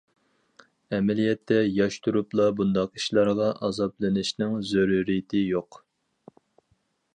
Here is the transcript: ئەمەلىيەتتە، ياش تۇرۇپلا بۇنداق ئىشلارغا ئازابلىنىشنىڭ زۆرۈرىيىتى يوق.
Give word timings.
ئەمەلىيەتتە، 0.95 1.59
ياش 1.79 1.97
تۇرۇپلا 2.07 2.47
بۇنداق 2.61 2.97
ئىشلارغا 3.01 3.51
ئازابلىنىشنىڭ 3.69 4.59
زۆرۈرىيىتى 4.73 5.45
يوق. 5.55 5.81